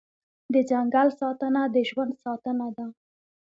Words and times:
د 0.53 0.55
ځنګل 0.69 1.07
ساتنه 1.19 1.61
د 1.73 1.77
ژوند 1.89 2.11
ساتنه 2.23 2.67
ده 2.77 2.85